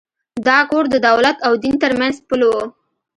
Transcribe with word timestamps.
دا 0.47 0.57
کور 0.71 0.85
د 0.89 0.95
دولت 1.07 1.37
او 1.47 1.53
دین 1.63 1.75
تر 1.83 1.91
منځ 1.99 2.15
پُل 2.27 2.41
و. 2.45 2.51